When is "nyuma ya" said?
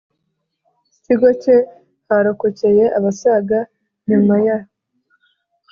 4.09-4.57